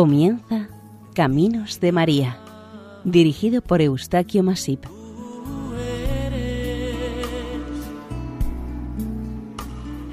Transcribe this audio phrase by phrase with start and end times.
[0.00, 0.70] Comienza
[1.14, 2.38] Caminos de María,
[3.04, 4.86] dirigido por Eustaquio Masip.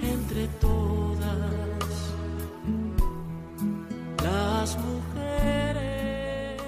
[0.01, 1.37] entre todas
[4.21, 6.61] las mujeres.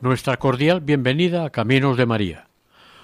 [0.00, 2.48] Nuestra cordial bienvenida a Caminos de María,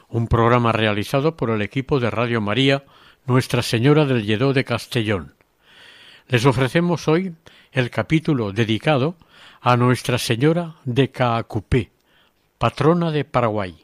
[0.09, 2.85] un programa realizado por el equipo de Radio María
[3.27, 5.35] Nuestra Señora del Lledó de Castellón.
[6.29, 7.35] Les ofrecemos hoy
[7.73, 9.19] el capítulo dedicado
[9.67, 11.91] a Nuestra Señora de Caacupé,
[12.59, 13.83] patrona de Paraguay.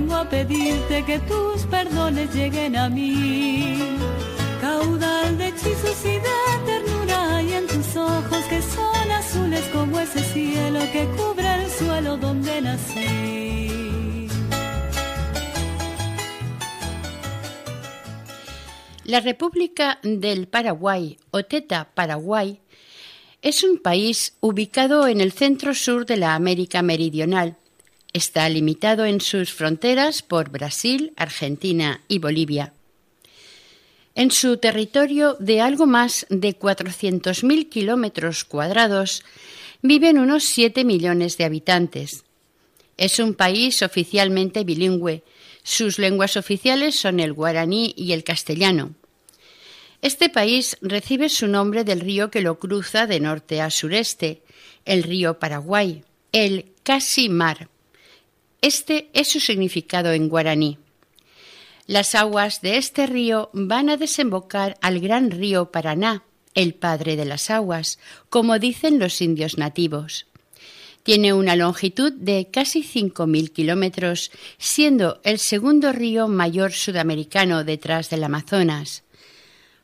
[0.00, 3.78] Vengo a pedirte que tus perdones lleguen a mí
[4.60, 10.20] caudal de hechizos y de ternura hay en tus ojos que son azules como ese
[10.20, 14.26] cielo que cubre el suelo donde nací.
[19.04, 22.60] La República del Paraguay, o Teta Paraguay,
[23.42, 27.56] es un país ubicado en el centro sur de la América Meridional.
[28.12, 32.72] Está limitado en sus fronteras por Brasil, Argentina y Bolivia.
[34.16, 39.22] En su territorio de algo más de 400.000 kilómetros cuadrados
[39.82, 42.24] viven unos 7 millones de habitantes.
[42.96, 45.22] Es un país oficialmente bilingüe.
[45.62, 48.94] Sus lenguas oficiales son el guaraní y el castellano.
[50.02, 54.42] Este país recibe su nombre del río que lo cruza de norte a sureste,
[54.84, 57.68] el río Paraguay, el Casimar.
[58.62, 60.78] Este es su significado en guaraní.
[61.86, 67.24] Las aguas de este río van a desembocar al gran río Paraná, el padre de
[67.24, 67.98] las aguas,
[68.28, 70.26] como dicen los indios nativos.
[71.02, 78.24] Tiene una longitud de casi 5.000 kilómetros, siendo el segundo río mayor sudamericano detrás del
[78.24, 79.04] Amazonas.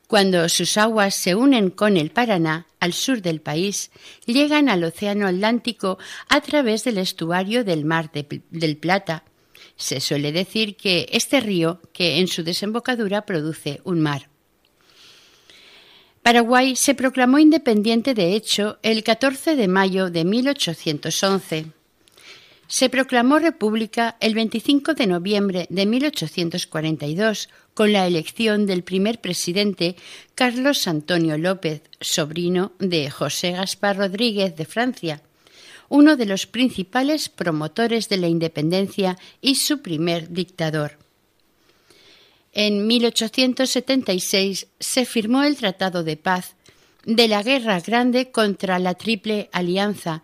[0.07, 3.91] Cuando sus aguas se unen con el Paraná, al sur del país,
[4.25, 5.97] llegan al Océano Atlántico
[6.29, 9.23] a través del estuario del Mar de- del Plata.
[9.75, 14.29] Se suele decir que este río, que en su desembocadura produce un mar.
[16.21, 21.67] Paraguay se proclamó independiente de hecho el 14 de mayo de 1811.
[22.67, 29.95] Se proclamó república el 25 de noviembre de 1842 con la elección del primer presidente
[30.35, 35.21] Carlos Antonio López, sobrino de José Gaspar Rodríguez de Francia,
[35.87, 40.97] uno de los principales promotores de la independencia y su primer dictador.
[42.51, 46.55] En 1876 se firmó el Tratado de Paz
[47.05, 50.23] de la Guerra Grande contra la Triple Alianza,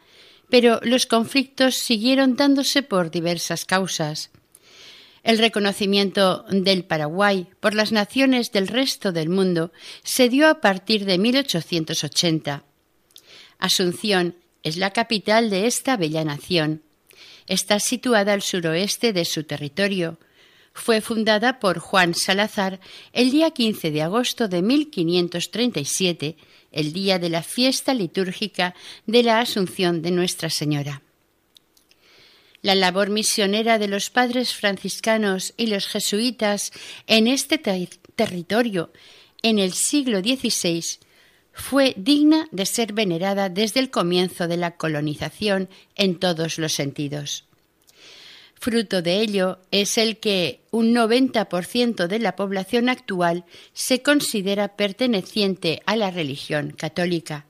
[0.54, 4.30] pero los conflictos siguieron dándose por diversas causas.
[5.24, 9.72] El reconocimiento del Paraguay por las naciones del resto del mundo
[10.04, 12.64] se dio a partir de 1880.
[13.58, 16.84] Asunción es la capital de esta bella nación.
[17.48, 20.20] Está situada al suroeste de su territorio.
[20.72, 22.80] Fue fundada por Juan Salazar
[23.12, 26.38] el día 15 de agosto de 1537,
[26.74, 28.76] el día de la fiesta litúrgica
[29.06, 31.02] de la Asunción de Nuestra Señora.
[32.62, 36.72] La labor misionera de los padres franciscanos y los jesuitas
[37.08, 38.92] en este ter territorio
[39.42, 40.84] en el siglo XVI
[41.54, 47.46] fue digna de ser venerada desde el comienzo de la colonización en todos los sentidos.
[48.64, 53.44] Fruto de ello es el que un 90% de la población actual
[53.74, 57.46] se considera perteneciente a la religión católica.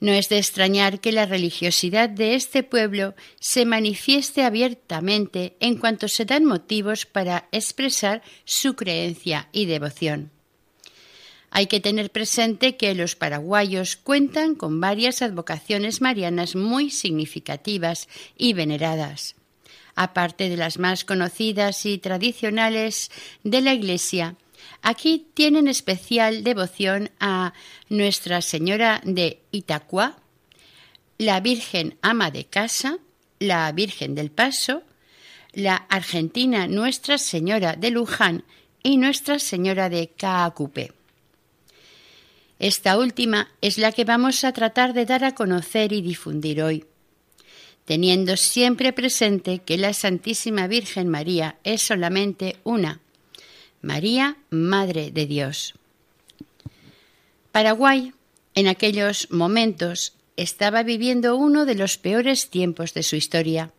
[0.00, 6.08] No es de extrañar que la religiosidad de este pueblo se manifieste abiertamente en cuanto
[6.08, 10.32] se dan motivos para expresar su creencia y devoción.
[11.50, 18.54] Hay que tener presente que los paraguayos cuentan con varias advocaciones marianas muy significativas y
[18.54, 19.36] veneradas.
[19.94, 23.10] Aparte de las más conocidas y tradicionales
[23.44, 24.36] de la Iglesia,
[24.82, 27.52] aquí tienen especial devoción a
[27.88, 30.16] Nuestra Señora de Itacua,
[31.18, 32.98] la Virgen Ama de Casa,
[33.38, 34.82] la Virgen del Paso,
[35.52, 38.44] la Argentina Nuestra Señora de Luján
[38.82, 40.92] y Nuestra Señora de Caacupé.
[42.58, 46.84] Esta última es la que vamos a tratar de dar a conocer y difundir hoy,
[47.84, 53.00] teniendo siempre presente que la Santísima Virgen María es solamente una,
[53.82, 55.74] María, Madre de Dios.
[57.52, 58.12] Paraguay,
[58.54, 63.72] en aquellos momentos, estaba viviendo uno de los peores tiempos de su historia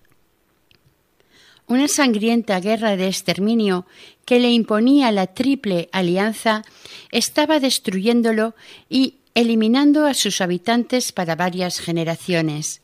[1.71, 3.85] una sangrienta guerra de exterminio
[4.25, 6.63] que le imponía la triple alianza
[7.11, 8.55] estaba destruyéndolo
[8.89, 12.80] y eliminando a sus habitantes para varias generaciones.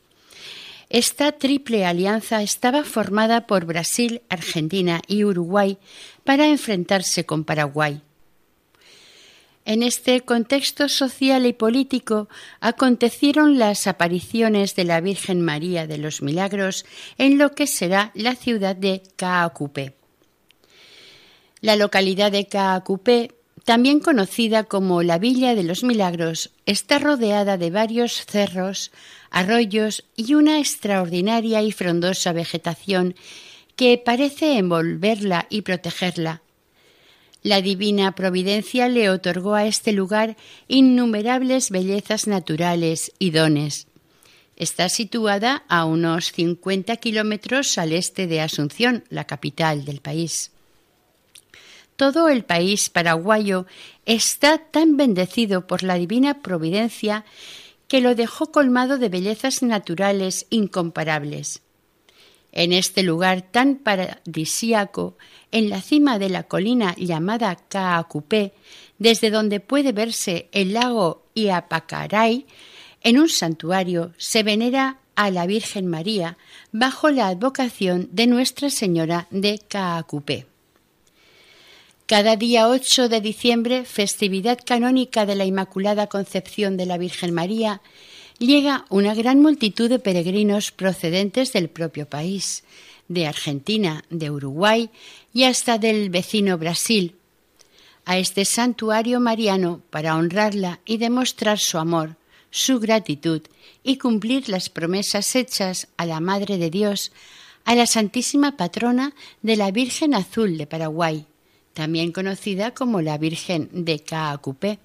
[0.89, 5.77] Esta triple alianza estaba formada por Brasil, Argentina y Uruguay
[6.23, 8.01] para enfrentarse con Paraguay.
[9.65, 12.29] En este contexto social y político
[12.61, 16.85] acontecieron las apariciones de la Virgen María de los Milagros
[17.17, 19.93] en lo que será la ciudad de Caacupé.
[21.59, 23.36] La localidad de Caacupé,
[23.67, 28.91] también conocida como la Villa de los Milagros, está rodeada de varios cerros,
[29.29, 33.13] arroyos y una extraordinaria y frondosa vegetación
[33.75, 36.41] que parece envolverla y protegerla
[37.47, 40.35] la divina providencia le otorgó a este lugar
[40.67, 43.87] innumerables bellezas naturales y dones.
[44.57, 50.51] Está situada a unos 50 kilómetros al este de Asunción, la capital del país.
[51.97, 53.65] Todo el país paraguayo
[54.05, 57.25] está tan bendecido por la divina providencia
[57.87, 61.63] que lo dejó colmado de bellezas naturales incomparables.
[62.51, 65.17] En este lugar tan paradisíaco,
[65.51, 68.53] en la cima de la colina llamada Caacupé,
[68.99, 72.45] desde donde puede verse el lago Iapacaray,
[73.01, 76.37] en un santuario se venera a la Virgen María
[76.71, 80.45] bajo la advocación de Nuestra Señora de Caacupé.
[82.07, 87.81] Cada día 8 de diciembre, festividad canónica de la Inmaculada Concepción de la Virgen María,
[88.39, 92.63] llega una gran multitud de peregrinos procedentes del propio país,
[93.09, 94.89] de Argentina, de Uruguay
[95.33, 97.17] y hasta del vecino Brasil,
[98.05, 102.15] a este santuario mariano para honrarla y demostrar su amor,
[102.51, 103.41] su gratitud
[103.83, 107.11] y cumplir las promesas hechas a la Madre de Dios,
[107.65, 111.27] a la Santísima Patrona de la Virgen Azul de Paraguay,
[111.77, 114.79] también conocida como la Virgen de Caacupé.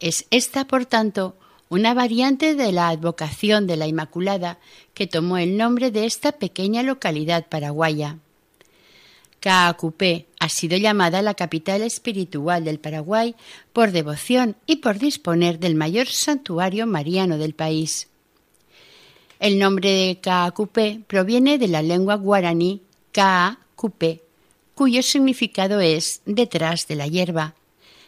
[0.00, 1.36] Es esta, por tanto,
[1.68, 4.58] una variante de la advocación de la Inmaculada
[4.92, 8.18] que tomó el nombre de esta pequeña localidad paraguaya.
[9.38, 13.36] Caacupé ha sido llamada la capital espiritual del Paraguay
[13.72, 18.08] por devoción y por disponer del mayor santuario mariano del país.
[19.38, 24.23] El nombre de Caacupé proviene de la lengua guaraní Caacupé,
[24.74, 27.54] cuyo significado es detrás de la hierba,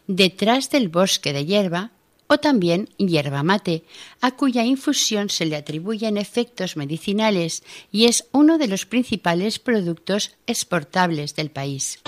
[0.07, 1.91] detrás del bosque de hierba
[2.29, 3.85] o también hierba mate,
[4.21, 10.33] a cuya infusión se le atribuyen efectos medicinales y es uno de los principales productos
[10.47, 12.01] exportables del país.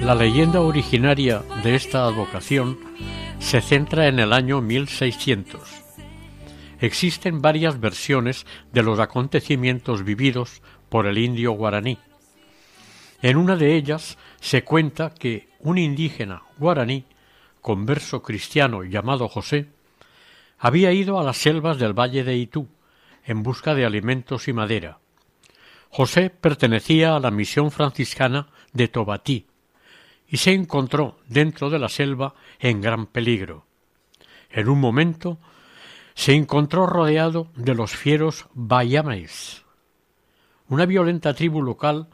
[0.00, 2.78] La leyenda originaria de esta advocación
[3.38, 5.62] se centra en el año 1600.
[6.80, 10.60] Existen varias versiones de los acontecimientos vividos
[10.90, 11.98] por el indio guaraní.
[13.22, 17.06] En una de ellas se cuenta que un indígena guaraní,
[17.62, 19.68] converso cristiano llamado José,
[20.58, 22.68] había ido a las selvas del valle de Itú
[23.24, 24.98] en busca de alimentos y madera.
[25.96, 29.46] José pertenecía a la misión franciscana de Tobatí
[30.26, 33.64] y se encontró dentro de la selva en gran peligro.
[34.50, 35.38] En un momento
[36.16, 39.62] se encontró rodeado de los fieros Bayames,
[40.68, 42.08] una violenta tribu local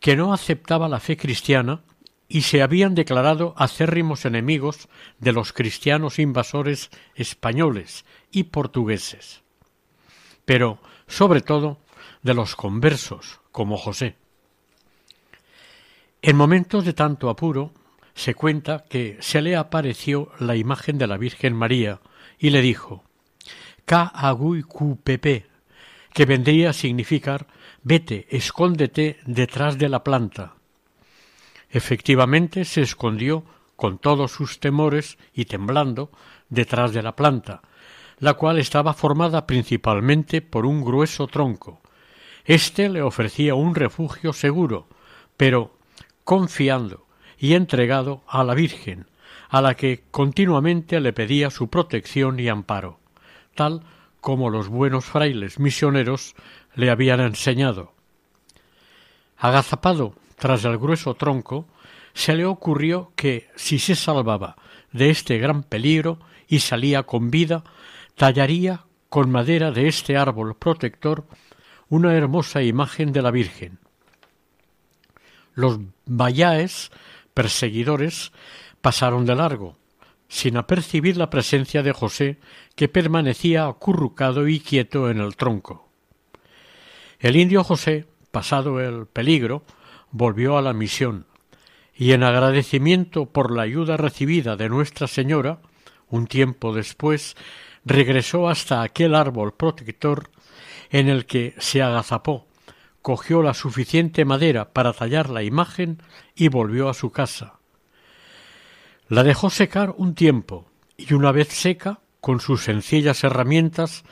[0.00, 1.82] que no aceptaba la fe cristiana
[2.28, 9.42] y se habían declarado acérrimos enemigos de los cristianos invasores españoles y portugueses,
[10.46, 11.76] pero sobre todo
[12.22, 14.16] de los conversos como José.
[16.22, 17.72] En momentos de tanto apuro,
[18.14, 22.00] se cuenta que se le apareció la imagen de la Virgen María
[22.38, 23.04] y le dijo
[23.84, 24.64] Ka agui
[25.02, 25.46] pepe,
[26.12, 27.46] que vendría a significar
[27.82, 30.54] vete, escóndete detrás de la planta.
[31.70, 33.44] Efectivamente se escondió
[33.76, 36.10] con todos sus temores y temblando
[36.50, 37.62] detrás de la planta,
[38.18, 41.80] la cual estaba formada principalmente por un grueso tronco.
[42.44, 44.88] Este le ofrecía un refugio seguro,
[45.36, 45.76] pero
[46.24, 47.06] confiando
[47.38, 49.06] y entregado a la Virgen,
[49.48, 52.98] a la que continuamente le pedía su protección y amparo,
[53.54, 53.82] tal
[54.20, 56.34] como los buenos frailes misioneros
[56.74, 57.94] le habían enseñado.
[59.36, 61.66] Agazapado tras el grueso tronco,
[62.14, 64.56] se le ocurrió que, si se salvaba
[64.92, 66.18] de este gran peligro
[66.48, 67.64] y salía con vida,
[68.16, 71.24] tallaría con madera de este árbol protector
[71.90, 73.78] una hermosa imagen de la Virgen,
[75.54, 76.90] los bayaes,
[77.34, 78.32] perseguidores,
[78.80, 79.76] pasaron de largo,
[80.28, 82.38] sin apercibir la presencia de José,
[82.76, 85.88] que permanecía acurrucado y quieto en el tronco.
[87.18, 89.64] El indio José, pasado el peligro,
[90.12, 91.26] volvió a la misión,
[91.94, 95.60] y en agradecimiento por la ayuda recibida de Nuestra Señora,
[96.08, 97.36] un tiempo después,
[97.84, 100.30] regresó hasta aquel árbol protector
[100.90, 102.46] en el que se agazapó
[103.02, 106.02] cogió la suficiente madera para tallar la imagen
[106.34, 107.54] y volvió a su casa.
[109.08, 114.04] La dejó secar un tiempo y una vez seca, con sus sencillas herramientas,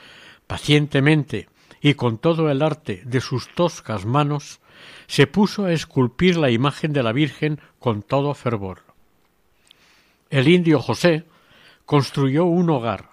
[0.47, 1.47] pacientemente
[1.81, 4.59] y con todo el arte de sus toscas manos,
[5.07, 8.83] se puso a esculpir la imagen de la Virgen con todo fervor.
[10.29, 11.25] El indio José
[11.85, 13.11] construyó un hogar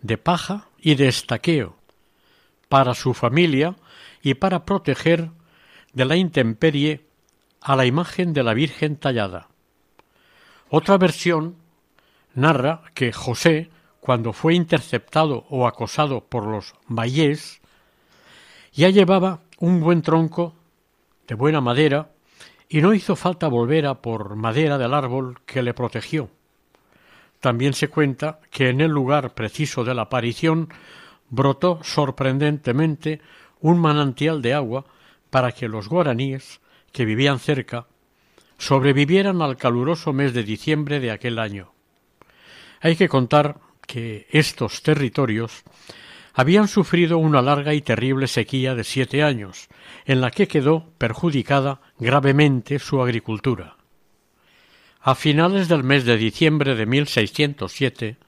[0.00, 1.76] de paja y de estaqueo
[2.72, 3.76] para su familia
[4.22, 5.28] y para proteger
[5.92, 7.04] de la intemperie
[7.60, 9.48] a la imagen de la Virgen tallada.
[10.70, 11.56] Otra versión
[12.32, 13.68] narra que José,
[14.00, 17.60] cuando fue interceptado o acosado por los bayés,
[18.72, 20.54] ya llevaba un buen tronco
[21.28, 22.08] de buena madera
[22.70, 26.30] y no hizo falta volver a por madera del árbol que le protegió.
[27.38, 30.70] También se cuenta que en el lugar preciso de la aparición
[31.32, 33.20] brotó sorprendentemente
[33.60, 34.84] un manantial de agua
[35.30, 36.60] para que los guaraníes,
[36.92, 37.86] que vivían cerca,
[38.58, 41.72] sobrevivieran al caluroso mes de diciembre de aquel año.
[42.82, 45.64] Hay que contar que estos territorios
[46.34, 49.68] habían sufrido una larga y terrible sequía de siete años,
[50.04, 53.76] en la que quedó perjudicada gravemente su agricultura.
[55.00, 58.18] A finales del mes de diciembre de 1607,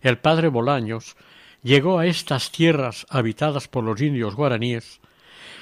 [0.00, 1.16] el padre Bolaños
[1.64, 5.00] llegó a estas tierras habitadas por los indios guaraníes,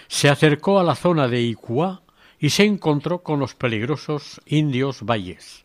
[0.09, 2.03] se acercó a la zona de Icuá
[2.39, 5.65] y se encontró con los peligrosos indios valles,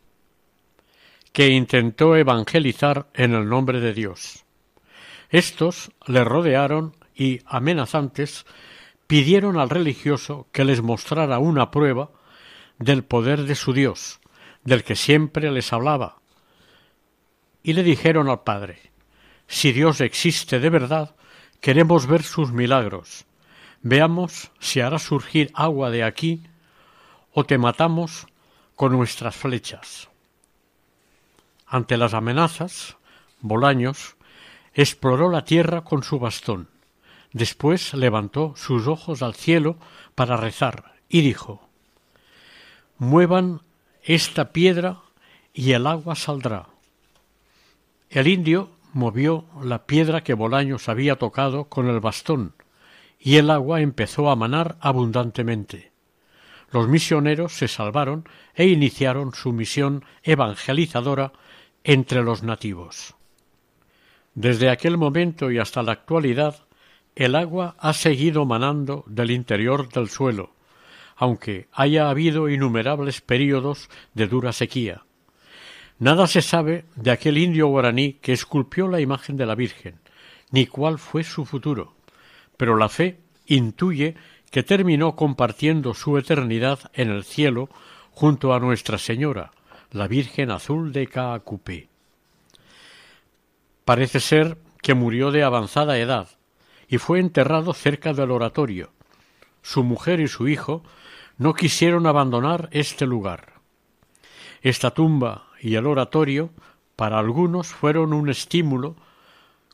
[1.32, 4.44] que intentó evangelizar en el nombre de Dios.
[5.28, 8.46] Estos le rodearon y, amenazantes,
[9.08, 12.10] pidieron al religioso que les mostrara una prueba
[12.78, 14.20] del poder de su Dios,
[14.62, 16.20] del que siempre les hablaba,
[17.62, 18.87] y le dijeron al padre
[19.48, 21.16] si Dios existe de verdad,
[21.60, 23.24] queremos ver sus milagros.
[23.82, 26.42] Veamos si hará surgir agua de aquí
[27.32, 28.26] o te matamos
[28.76, 30.08] con nuestras flechas.
[31.66, 32.96] Ante las amenazas,
[33.40, 34.16] Bolaños
[34.74, 36.68] exploró la tierra con su bastón.
[37.32, 39.76] Después levantó sus ojos al cielo
[40.14, 41.68] para rezar y dijo
[42.98, 43.62] Muevan
[44.02, 45.00] esta piedra
[45.54, 46.66] y el agua saldrá.
[48.10, 52.52] El indio movió la piedra que Bolaños había tocado con el bastón,
[53.18, 55.92] y el agua empezó a manar abundantemente.
[56.70, 61.32] los misioneros se salvaron e iniciaron su misión evangelizadora
[61.82, 63.14] entre los nativos.
[64.34, 66.66] Desde aquel momento y hasta la actualidad,
[67.16, 70.52] el agua ha seguido manando del interior del suelo,
[71.16, 75.04] aunque haya habido innumerables períodos de dura sequía.
[75.98, 79.98] Nada se sabe de aquel indio guaraní que esculpió la imagen de la Virgen,
[80.50, 81.94] ni cuál fue su futuro,
[82.56, 84.14] pero la fe intuye
[84.50, 87.68] que terminó compartiendo su eternidad en el cielo
[88.12, 89.50] junto a Nuestra Señora,
[89.90, 91.88] la Virgen Azul de Caacupé.
[93.84, 96.28] Parece ser que murió de avanzada edad
[96.88, 98.92] y fue enterrado cerca del oratorio.
[99.62, 100.82] Su mujer y su hijo
[101.36, 103.54] no quisieron abandonar este lugar.
[104.62, 106.50] Esta tumba y el oratorio
[106.96, 108.96] para algunos fueron un estímulo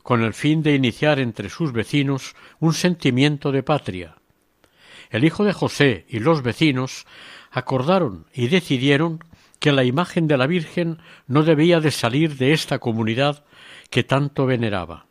[0.03, 4.17] con el fin de iniciar entre sus vecinos un sentimiento de patria.
[5.09, 7.07] El hijo de José y los vecinos
[7.51, 9.19] acordaron y decidieron
[9.59, 13.45] que la imagen de la Virgen no debía de salir de esta comunidad
[13.89, 15.07] que tanto veneraba.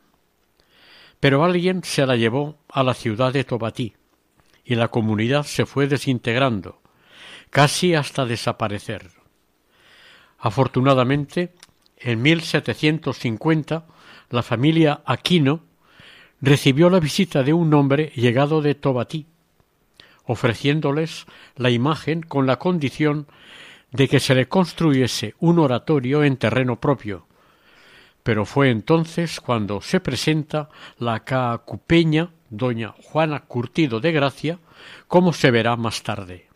[1.18, 3.94] Pero alguien se la llevó a la ciudad de Tobatí,
[4.64, 6.80] y la comunidad se fue desintegrando,
[7.50, 9.13] casi hasta desaparecer.
[10.44, 11.54] Afortunadamente,
[11.96, 13.86] en 1750,
[14.28, 15.60] la familia Aquino
[16.42, 19.24] recibió la visita de un hombre llegado de Tobatí,
[20.26, 21.24] ofreciéndoles
[21.56, 23.26] la imagen con la condición
[23.90, 27.26] de que se le construyese un oratorio en terreno propio.
[28.22, 34.59] Pero fue entonces cuando se presenta la caacupeña doña Juana Curtido de Gracia,
[35.09, 36.48] como se verá más tarde.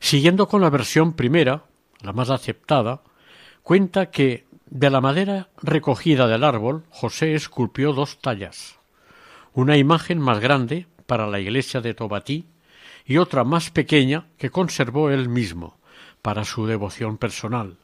[0.00, 1.62] Siguiendo con la versión primera,
[2.04, 3.00] la más aceptada,
[3.62, 8.78] cuenta que de la madera recogida del árbol José esculpió dos tallas,
[9.54, 12.46] una imagen más grande para la iglesia de Tobatí
[13.06, 15.76] y otra más pequeña que conservó él mismo
[16.22, 17.76] para su devoción personal.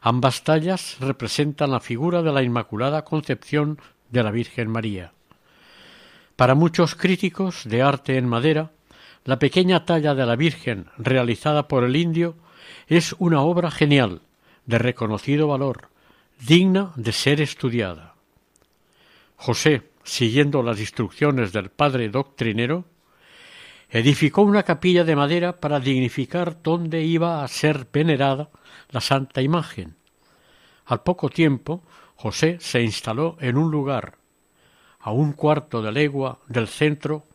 [0.00, 3.78] Ambas tallas representan la figura de la Inmaculada Concepción
[4.10, 5.12] de la Virgen María.
[6.36, 8.70] Para muchos críticos de arte en madera,
[9.24, 12.34] la pequeña talla de la Virgen realizada por el indio
[12.86, 14.22] es una obra genial,
[14.66, 15.88] de reconocido valor,
[16.46, 18.14] digna de ser estudiada.
[19.36, 22.84] José, siguiendo las instrucciones del padre doctrinero,
[23.90, 28.50] edificó una capilla de madera para dignificar donde iba a ser venerada
[28.90, 29.96] la santa imagen.
[30.86, 31.82] Al poco tiempo,
[32.16, 34.16] José se instaló en un lugar
[35.00, 37.26] a un cuarto de legua del centro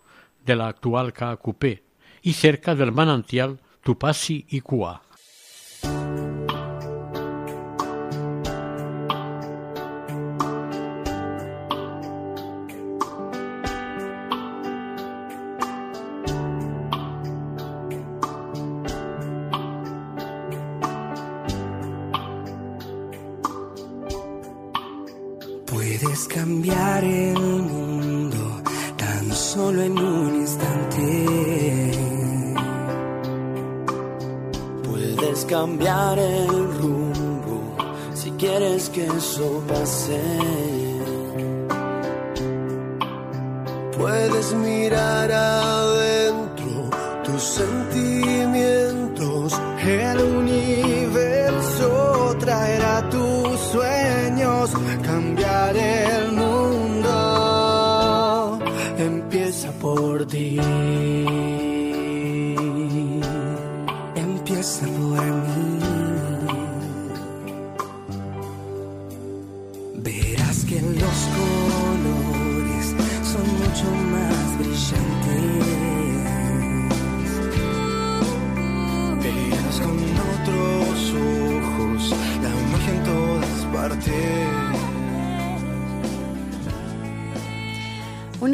[0.43, 1.84] de la actual Caacupé
[2.21, 4.62] y cerca del manantial Tupasi y
[39.39, 39.80] Cua.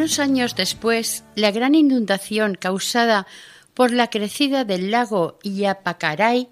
[0.06, 3.26] Unos años después, la gran inundación causada
[3.74, 6.48] por la crecida del lago Yapacaray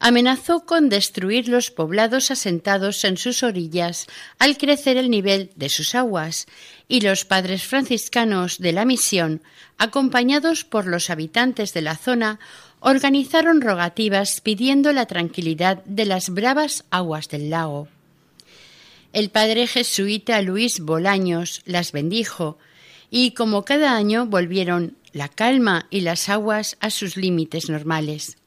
[0.00, 4.08] amenazó con destruir los poblados asentados en sus orillas
[4.40, 6.46] al crecer el nivel de sus aguas,
[6.88, 9.42] y los padres franciscanos de la misión,
[9.78, 12.40] acompañados por los habitantes de la zona,
[12.80, 17.86] organizaron rogativas pidiendo la tranquilidad de las bravas aguas del lago.
[19.12, 22.58] El padre jesuita Luis Bolaños las bendijo
[23.14, 28.38] y como cada año volvieron la calma y las aguas a sus límites normales.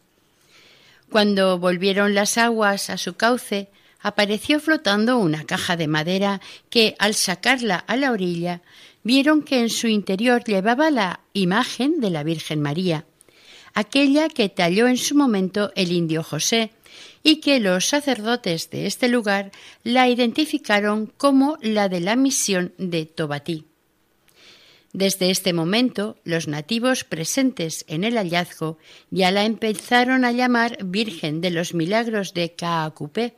[1.11, 3.69] Cuando volvieron las aguas a su cauce,
[4.01, 8.63] apareció flotando una caja de madera que, al sacarla a la orilla,
[9.03, 13.05] vieron que en su interior llevaba la imagen de la Virgen María,
[13.75, 16.71] aquella que talló en su momento el indio José,
[17.21, 19.51] y que los sacerdotes de este lugar
[19.83, 23.65] la identificaron como la de la misión de Tobatí.
[24.95, 28.77] Desde este momento, los nativos presentes en el hallazgo
[29.11, 33.35] ya la empezaron a llamar Virgen de los Milagros de Caacupé.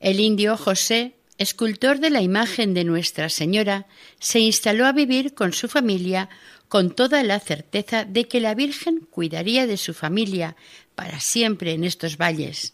[0.00, 3.86] El indio José, escultor de la imagen de Nuestra Señora,
[4.18, 6.30] se instaló a vivir con su familia
[6.68, 10.56] con toda la certeza de que la Virgen cuidaría de su familia
[10.94, 12.72] para siempre en estos valles.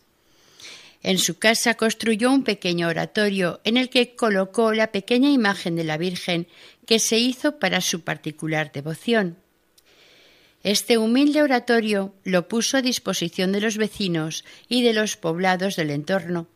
[1.02, 5.84] En su casa construyó un pequeño oratorio en el que colocó la pequeña imagen de
[5.84, 6.46] la Virgen
[6.86, 9.38] que se hizo para su particular devoción.
[10.62, 15.90] Este humilde oratorio lo puso a disposición de los vecinos y de los poblados del
[15.90, 16.48] entorno.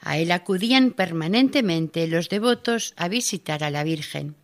[0.00, 4.34] A él acudían permanentemente los devotos a visitar a la Virgen.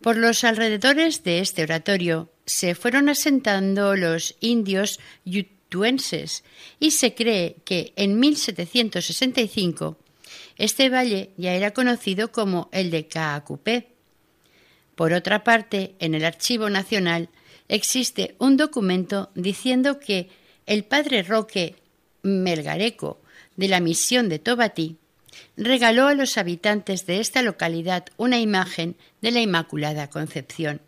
[0.00, 4.98] Por los alrededores de este oratorio se fueron asentando los indios
[6.78, 9.96] y se cree que en 1765
[10.56, 13.88] este valle ya era conocido como el de Caacupé.
[14.94, 17.28] Por otra parte, en el Archivo Nacional
[17.68, 20.28] existe un documento diciendo que
[20.66, 21.74] el padre Roque
[22.22, 23.20] Melgareco
[23.56, 24.96] de la misión de Tobatí
[25.56, 30.80] regaló a los habitantes de esta localidad una imagen de la Inmaculada Concepción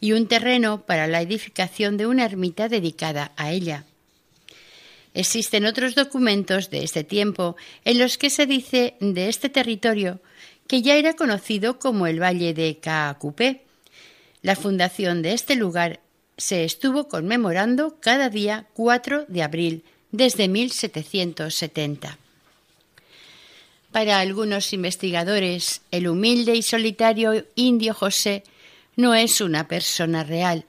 [0.00, 3.84] y un terreno para la edificación de una ermita dedicada a ella.
[5.14, 10.20] Existen otros documentos de este tiempo en los que se dice de este territorio
[10.66, 13.64] que ya era conocido como el Valle de Caacupé.
[14.42, 16.00] La fundación de este lugar
[16.36, 22.18] se estuvo conmemorando cada día 4 de abril desde 1770.
[23.92, 28.42] Para algunos investigadores, el humilde y solitario indio José
[28.96, 30.66] no es una persona real,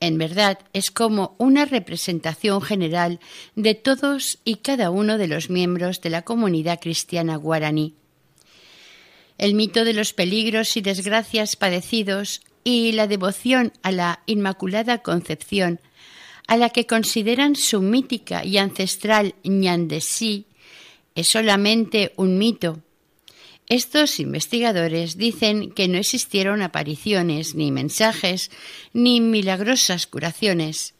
[0.00, 3.20] en verdad es como una representación general
[3.56, 7.94] de todos y cada uno de los miembros de la comunidad cristiana guaraní.
[9.38, 15.80] El mito de los peligros y desgracias padecidos y la devoción a la Inmaculada Concepción,
[16.46, 20.46] a la que consideran su mítica y ancestral ñandesí,
[21.14, 22.82] es solamente un mito
[23.68, 28.50] estos investigadores dicen que no existieron apariciones, ni mensajes,
[28.92, 30.94] ni milagrosas curaciones.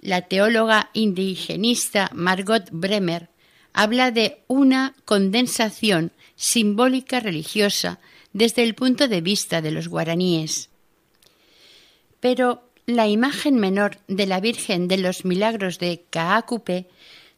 [0.00, 3.28] La teóloga indigenista Margot Bremer
[3.72, 8.00] habla de una condensación simbólica religiosa
[8.32, 10.68] desde el punto de vista de los guaraníes.
[12.18, 16.88] Pero la imagen menor de la Virgen de los Milagros de Caacupe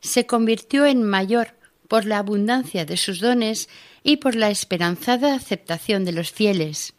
[0.01, 1.54] se convirtió en mayor
[1.89, 3.69] por la abundancia de sus dones
[4.03, 6.95] y por la esperanzada aceptación de los fieles.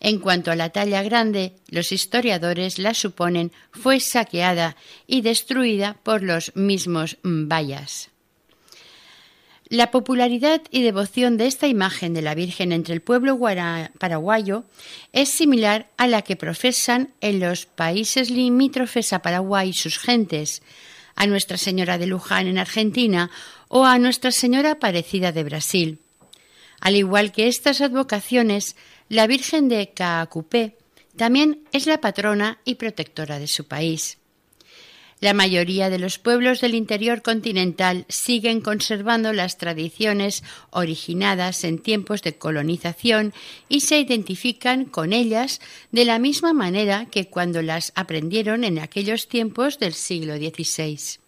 [0.00, 6.22] En cuanto a la talla grande, los historiadores la suponen fue saqueada y destruida por
[6.22, 8.10] los mismos mbayas.
[9.70, 13.38] La popularidad y devoción de esta imagen de la Virgen entre el pueblo
[13.98, 14.64] paraguayo
[15.12, 20.62] es similar a la que profesan en los países limítrofes a Paraguay sus gentes,
[21.16, 23.30] a Nuestra Señora de Luján en Argentina
[23.76, 25.98] o a Nuestra Señora Aparecida de Brasil.
[26.80, 28.76] Al igual que estas advocaciones,
[29.08, 30.76] la Virgen de Caacupé
[31.16, 34.18] también es la patrona y protectora de su país.
[35.18, 42.22] La mayoría de los pueblos del interior continental siguen conservando las tradiciones originadas en tiempos
[42.22, 43.34] de colonización
[43.68, 45.60] y se identifican con ellas
[45.90, 51.23] de la misma manera que cuando las aprendieron en aquellos tiempos del siglo XVI.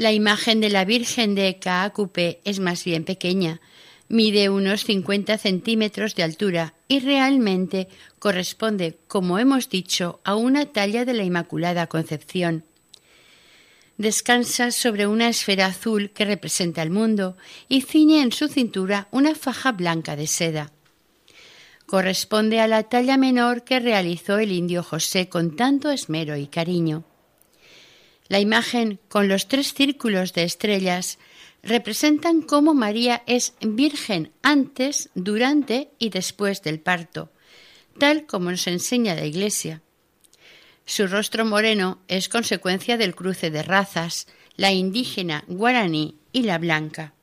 [0.00, 3.60] La imagen de la Virgen de Caacupé es más bien pequeña,
[4.08, 7.86] Mide unos 50 centímetros de altura y realmente
[8.18, 12.64] corresponde, como hemos dicho, a una talla de la Inmaculada Concepción.
[13.98, 17.36] Descansa sobre una esfera azul que representa el mundo
[17.68, 20.72] y ciñe en su cintura una faja blanca de seda.
[21.84, 27.04] Corresponde a la talla menor que realizó el indio José con tanto esmero y cariño.
[28.30, 31.18] La imagen, con los tres círculos de estrellas,
[31.64, 37.32] representan cómo María es virgen antes, durante y después del parto,
[37.98, 39.82] tal como nos enseña la Iglesia.
[40.86, 47.14] Su rostro moreno es consecuencia del cruce de razas, la indígena guaraní y la blanca.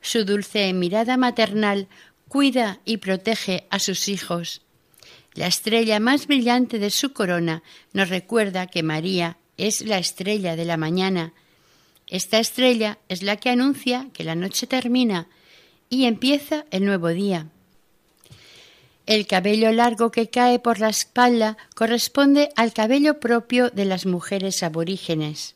[0.00, 1.86] Su dulce mirada maternal
[2.26, 4.62] cuida y protege a sus hijos.
[5.34, 10.64] La estrella más brillante de su corona nos recuerda que María es la estrella de
[10.64, 11.34] la mañana,
[12.10, 15.28] Esta estrella es la que anuncia que la noche termina
[15.90, 17.48] y empieza el nuevo día.
[19.04, 24.62] El cabello largo que cae por la espalda corresponde al cabello propio de las mujeres
[24.62, 25.54] aborígenes.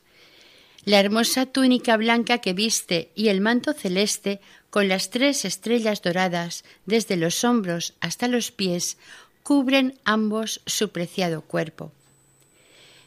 [0.85, 6.65] La hermosa túnica blanca que viste y el manto celeste con las tres estrellas doradas
[6.87, 8.99] desde los hombros hasta los pies
[9.43, 11.93] cubren ambos su preciado cuerpo.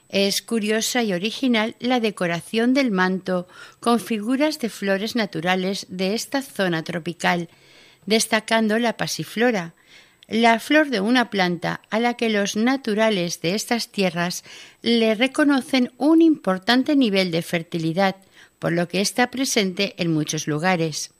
[0.10, 3.48] Es curiosa y original la decoración del manto
[3.80, 7.50] con figuras de flores naturales de esta zona tropical,
[8.06, 9.74] destacando la pasiflora,
[10.28, 14.44] la flor de una planta a la que los naturales de estas tierras
[14.82, 18.16] le reconocen un importante nivel de fertilidad,
[18.60, 21.12] por lo que está presente en muchos lugares.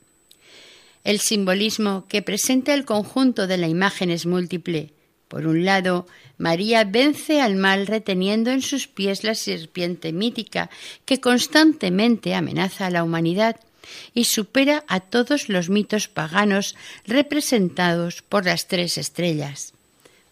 [1.04, 4.90] El simbolismo que presenta el conjunto de la imagen es múltiple.
[5.28, 6.06] Por un lado,
[6.38, 10.70] María vence al mal reteniendo en sus pies la serpiente mítica
[11.04, 13.56] que constantemente amenaza a la humanidad
[14.14, 19.72] y supera a todos los mitos paganos representados por las tres estrellas.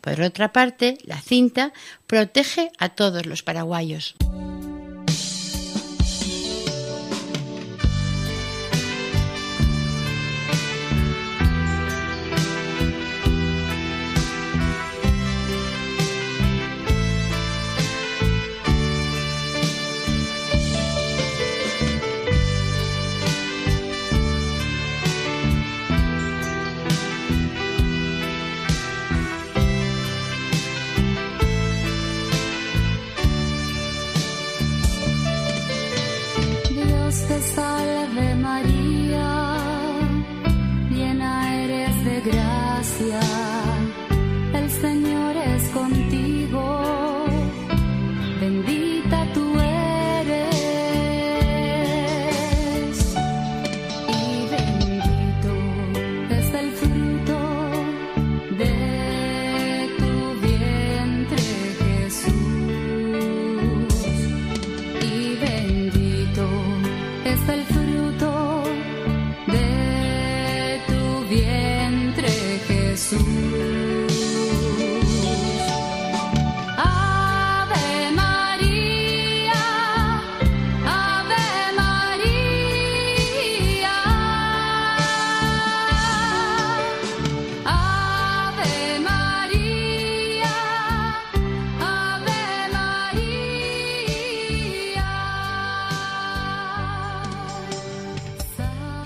[0.01, 1.73] Por otra parte, la cinta
[2.07, 4.17] protege a todos los paraguayos.
[37.55, 37.84] side.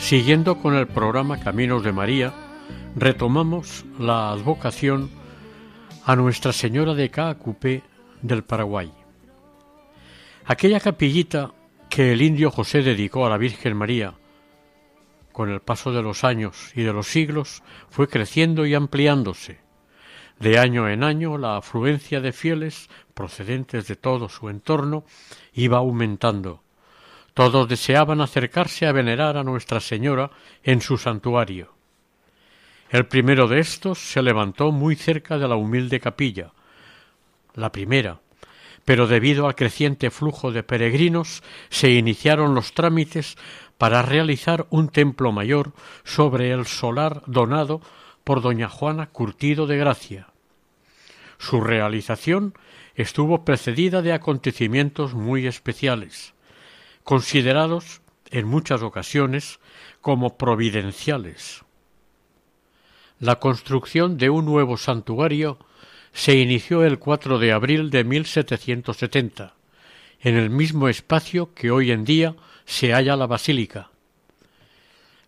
[0.09, 2.33] Siguiendo con el programa Caminos de María,
[2.97, 5.11] retomamos la advocación
[6.07, 7.83] a Nuestra Señora de Caacupé
[8.23, 8.90] del Paraguay.
[10.47, 11.53] Aquella capillita
[11.90, 14.14] que el indio José dedicó a la Virgen María,
[15.31, 19.61] con el paso de los años y de los siglos, fue creciendo y ampliándose.
[20.40, 25.05] De año en año la afluencia de fieles procedentes de todo su entorno
[25.53, 26.62] iba aumentando
[27.38, 30.33] todos deseaban acercarse a venerar a Nuestra Señora
[30.64, 31.72] en su santuario.
[32.90, 36.51] El primero de estos se levantó muy cerca de la humilde capilla,
[37.55, 38.18] la primera,
[38.85, 43.37] pero debido al creciente flujo de peregrinos se iniciaron los trámites
[43.79, 47.81] para realizar un templo mayor sobre el solar donado
[48.24, 50.27] por doña Juana Curtido de Gracia.
[51.38, 52.55] Su realización
[52.96, 56.35] estuvo precedida de acontecimientos muy especiales
[57.09, 59.61] considerados en muchas ocasiones
[60.03, 61.64] como providenciales.
[63.18, 65.59] La construcción de un nuevo santuario
[66.12, 69.55] se inició el 4 de abril de 1770,
[70.21, 73.88] en el mismo espacio que hoy en día se halla la basílica.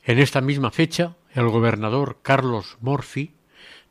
[0.04, 3.32] En esta misma fecha, el gobernador Carlos Morphy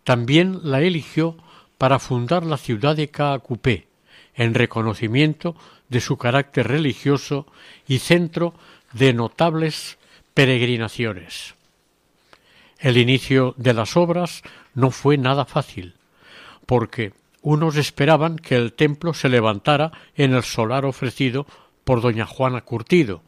[0.03, 1.37] también la eligió
[1.79, 3.88] para fundar la ciudad de Caacupé,
[4.35, 5.55] en reconocimiento
[5.89, 7.47] de su carácter religioso
[7.87, 8.53] y centro
[8.93, 9.97] de notables
[10.33, 11.55] peregrinaciones.
[12.77, 14.41] El inicio de las obras
[14.73, 15.95] no fue nada fácil,
[16.65, 21.45] porque unos esperaban que el templo se levantara en el solar ofrecido
[21.83, 23.21] por doña Juana Curtido,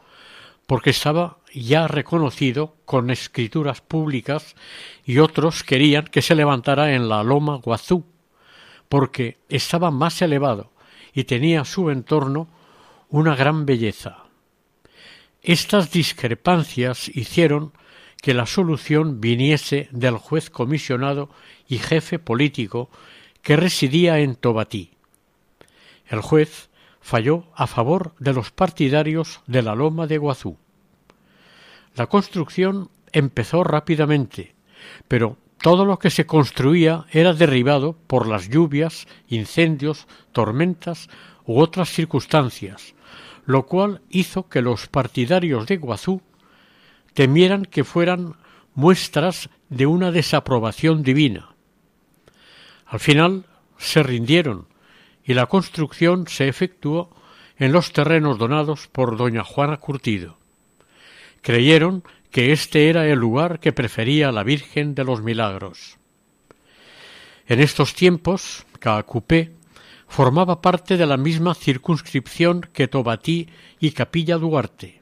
[0.68, 4.56] porque estaba ya reconocido con escrituras públicas
[5.06, 8.06] y otros querían que se levantara en la loma Guazú,
[8.88, 10.72] porque estaba más elevado
[11.14, 12.48] y tenía su entorno
[13.10, 14.24] una gran belleza.
[15.42, 17.74] Estas discrepancias hicieron
[18.22, 21.30] que la solución viniese del juez comisionado
[21.68, 22.90] y jefe político
[23.42, 24.92] que residía en Tobatí.
[26.08, 26.70] El juez
[27.02, 30.58] falló a favor de los partidarios de la Loma de Guazú.
[31.96, 34.54] La construcción empezó rápidamente,
[35.08, 41.10] pero todo lo que se construía era derribado por las lluvias, incendios, tormentas
[41.46, 42.96] u otras circunstancias,
[43.46, 46.22] lo cual hizo que los partidarios de Guazú
[47.14, 48.36] temieran que fueran
[48.74, 51.56] muestras de una desaprobación divina.
[52.86, 53.46] Al final
[53.78, 54.68] se rindieron
[55.24, 57.10] y la construcción se efectuó
[57.58, 60.38] en los terrenos donados por doña Juana Curtido.
[61.42, 65.98] Creyeron que este era el lugar que prefería la Virgen de los Milagros.
[67.46, 69.52] En estos tiempos, Caacupé
[70.08, 75.02] formaba parte de la misma circunscripción que Tobatí y Capilla Duarte,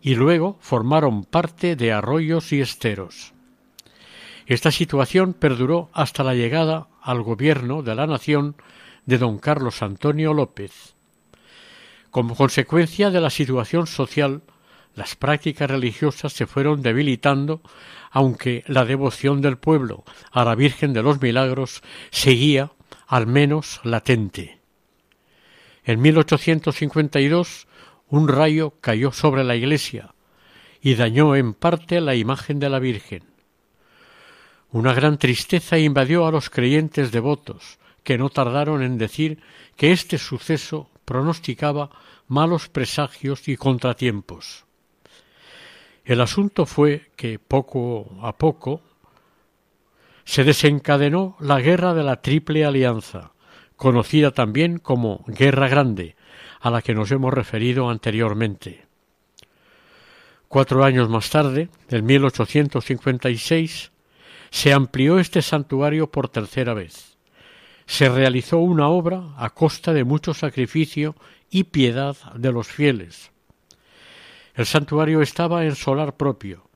[0.00, 3.34] y luego formaron parte de arroyos y esteros.
[4.46, 8.56] Esta situación perduró hasta la llegada al gobierno de la nación
[9.04, 10.94] de don Carlos Antonio López.
[12.10, 14.42] Como consecuencia de la situación social,
[14.94, 17.60] las prácticas religiosas se fueron debilitando,
[18.10, 22.72] aunque la devoción del pueblo a la Virgen de los Milagros seguía,
[23.06, 24.60] al menos, latente.
[25.84, 27.66] En 1852
[28.08, 30.14] un rayo cayó sobre la iglesia
[30.82, 33.24] y dañó en parte la imagen de la Virgen.
[34.72, 39.40] Una gran tristeza invadió a los creyentes devotos, que no tardaron en decir
[39.76, 41.90] que este suceso pronosticaba
[42.28, 44.64] malos presagios y contratiempos.
[46.04, 48.82] El asunto fue que poco a poco
[50.24, 53.32] se desencadenó la guerra de la Triple Alianza,
[53.76, 56.16] conocida también como Guerra Grande,
[56.60, 58.86] a la que nos hemos referido anteriormente.
[60.48, 63.92] Cuatro años más tarde, en 1856,
[64.50, 67.16] se amplió este santuario por tercera vez.
[67.86, 71.14] Se realizó una obra a costa de mucho sacrificio
[71.50, 73.32] y piedad de los fieles.
[74.60, 76.68] El santuario estaba en solar propio,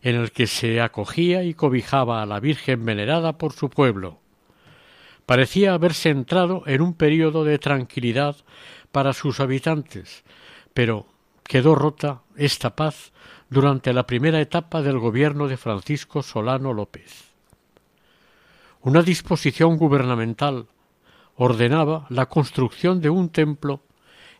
[0.00, 4.20] en el que se acogía y cobijaba a la Virgen venerada por su pueblo.
[5.26, 8.36] Parecía haberse entrado en un período de tranquilidad
[8.92, 10.22] para sus habitantes,
[10.72, 11.06] pero
[11.42, 13.12] quedó rota esta paz
[13.50, 17.24] durante la primera etapa del gobierno de Francisco Solano López.
[18.82, 20.68] Una disposición gubernamental
[21.34, 23.82] ordenaba la construcción de un templo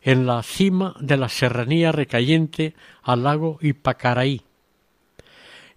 [0.03, 4.43] en la cima de la serranía recayente al lago Ipacaraí.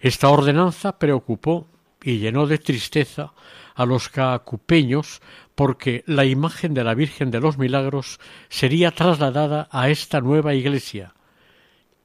[0.00, 1.68] Esta ordenanza preocupó
[2.02, 3.32] y llenó de tristeza
[3.74, 5.20] a los caacupeños
[5.54, 11.14] porque la imagen de la Virgen de los Milagros sería trasladada a esta nueva iglesia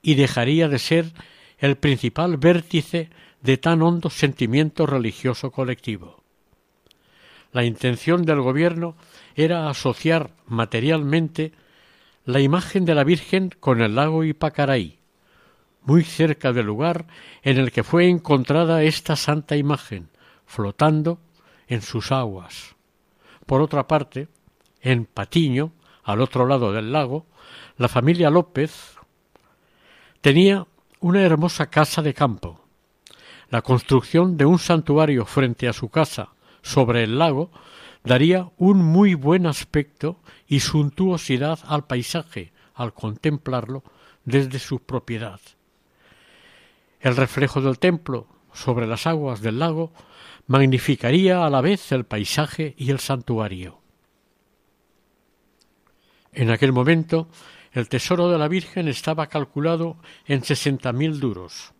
[0.02, 1.12] y dejaría de ser
[1.58, 3.10] el principal vértice
[3.42, 6.24] de tan hondo sentimiento religioso colectivo.
[7.52, 8.96] La intención del gobierno
[9.36, 11.52] era asociar materialmente
[12.26, 15.00] la imagen de la Virgen con el lago Ipacaraí,
[15.84, 17.08] muy cerca del lugar
[17.42, 20.10] en el que fue encontrada esta santa imagen,
[20.46, 21.20] flotando
[21.68, 22.76] en sus aguas.
[23.46, 24.28] Por otra parte,
[24.82, 25.72] en Patiño,
[26.04, 27.26] al otro lado del lago,
[27.78, 28.96] la familia López
[30.22, 30.68] tenía
[31.00, 32.62] una hermosa casa de campo.
[33.50, 36.30] La construcción de un santuario frente a su casa
[36.62, 37.52] sobre el lago
[38.04, 43.84] daría un muy buen aspecto y suntuosidad al paisaje al contemplarlo
[44.26, 45.40] desde su propiedad.
[47.00, 49.92] El reflejo del templo sobre las aguas del lago
[50.48, 53.82] magnificaría a la vez el paisaje y el santuario.
[56.34, 57.28] En aquel momento
[57.72, 61.74] el tesoro de la Virgen estaba calculado en sesenta mil duros.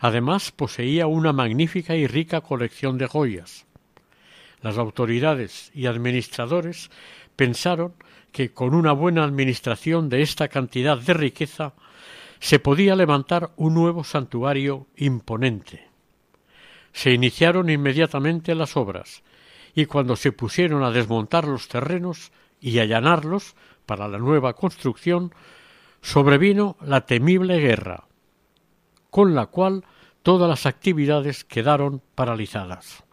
[0.00, 3.66] Además poseía una magnífica y rica colección de joyas.
[4.64, 6.90] Las autoridades y administradores
[7.36, 7.92] pensaron
[8.32, 11.74] que con una buena administración de esta cantidad de riqueza
[12.40, 15.86] se podía levantar un nuevo santuario imponente.
[16.94, 19.22] Se iniciaron inmediatamente las obras,
[19.74, 25.34] y cuando se pusieron a desmontar los terrenos y allanarlos para la nueva construcción,
[26.00, 28.04] sobrevino la temible guerra,
[29.10, 29.84] con la cual
[30.22, 33.03] todas las actividades quedaron paralizadas.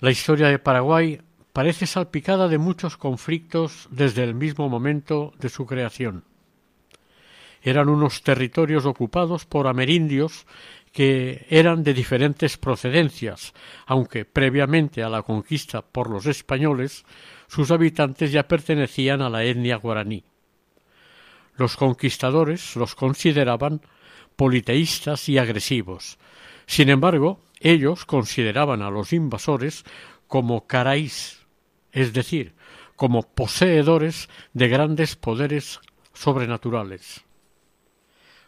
[0.00, 1.20] La historia de Paraguay
[1.52, 6.24] parece salpicada de muchos conflictos desde el mismo momento de su creación.
[7.62, 10.46] Eran unos territorios ocupados por amerindios
[10.92, 13.54] que eran de diferentes procedencias,
[13.86, 17.04] aunque previamente a la conquista por los españoles
[17.48, 20.22] sus habitantes ya pertenecían a la etnia guaraní.
[21.56, 23.80] Los conquistadores los consideraban
[24.36, 26.18] politeístas y agresivos.
[26.66, 29.84] Sin embargo, ellos consideraban a los invasores
[30.26, 31.46] como caraís,
[31.92, 32.54] es decir,
[32.96, 35.80] como poseedores de grandes poderes
[36.12, 37.24] sobrenaturales.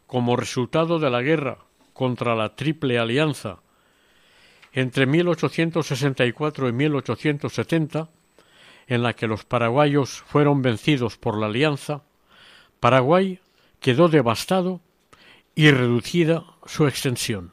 [0.07, 1.59] Como resultado de la guerra
[1.93, 3.61] contra la Triple Alianza
[4.73, 8.09] entre 1864 y 1870,
[8.87, 12.03] en la que los paraguayos fueron vencidos por la Alianza,
[12.81, 13.41] Paraguay
[13.79, 14.81] quedó devastado
[15.55, 17.53] y reducida su extensión.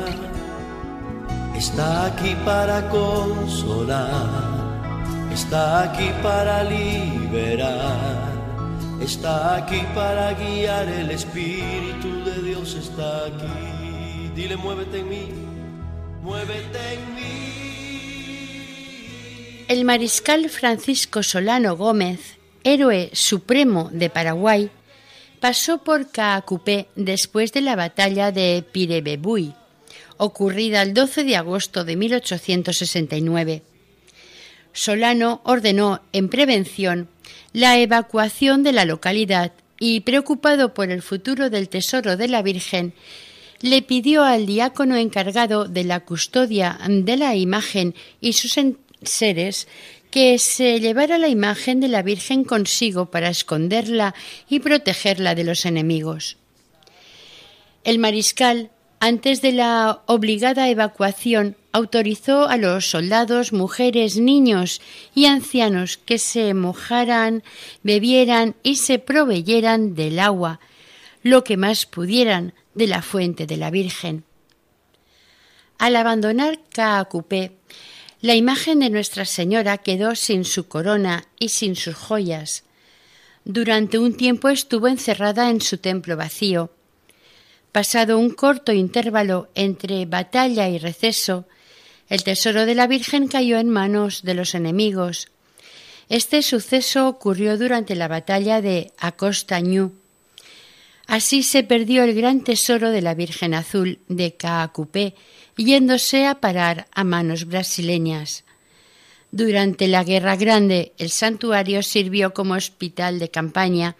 [1.61, 4.25] Está aquí para consolar,
[5.31, 8.33] está aquí para liberar,
[8.99, 10.89] está aquí para guiar.
[10.89, 14.31] El Espíritu de Dios está aquí.
[14.33, 15.29] Dile, muévete en mí,
[16.23, 17.45] muévete en mí.
[19.67, 24.71] El mariscal Francisco Solano Gómez, héroe supremo de Paraguay,
[25.39, 29.53] pasó por Caacupé después de la batalla de Pirebebuy,
[30.23, 33.63] ocurrida el 12 de agosto de 1869.
[34.71, 37.09] Solano ordenó en prevención
[37.53, 42.93] la evacuación de la localidad y, preocupado por el futuro del tesoro de la Virgen,
[43.61, 48.59] le pidió al diácono encargado de la custodia de la imagen y sus
[49.01, 49.67] seres
[50.11, 54.13] que se llevara la imagen de la Virgen consigo para esconderla
[54.47, 56.37] y protegerla de los enemigos.
[57.83, 58.69] El mariscal,
[59.03, 64.79] antes de la obligada evacuación, autorizó a los soldados, mujeres, niños
[65.15, 67.41] y ancianos que se mojaran,
[67.81, 70.59] bebieran y se proveyeran del agua,
[71.23, 74.23] lo que más pudieran de la fuente de la Virgen.
[75.79, 77.53] Al abandonar Caacupé,
[78.21, 82.65] la imagen de Nuestra Señora quedó sin su corona y sin sus joyas.
[83.45, 86.71] Durante un tiempo estuvo encerrada en su templo vacío.
[87.71, 91.45] Pasado un corto intervalo entre batalla y receso,
[92.09, 95.29] el tesoro de la Virgen cayó en manos de los enemigos.
[96.09, 99.93] Este suceso ocurrió durante la batalla de Acostañú.
[101.07, 105.15] Así se perdió el gran tesoro de la Virgen Azul de Caacupé,
[105.55, 108.43] yéndose a parar a manos brasileñas.
[109.31, 113.95] Durante la Guerra Grande, el santuario sirvió como hospital de campaña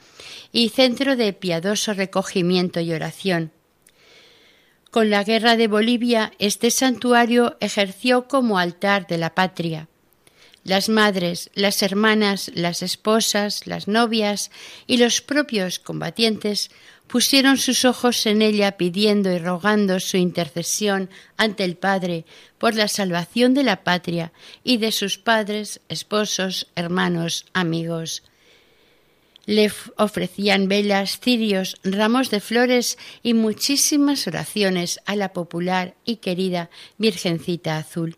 [0.51, 3.53] y centro de piadoso recogimiento y oración.
[4.91, 9.87] Con la Guerra de Bolivia, este santuario ejerció como altar de la patria.
[10.65, 14.51] Las madres, las hermanas, las esposas, las novias
[14.87, 16.71] y los propios combatientes
[17.07, 22.25] pusieron sus ojos en ella pidiendo y rogando su intercesión ante el Padre
[22.57, 28.23] por la salvación de la patria y de sus padres, esposos, hermanos, amigos.
[29.51, 36.69] Le ofrecían velas, cirios, ramos de flores y muchísimas oraciones a la popular y querida
[36.97, 38.15] Virgencita Azul.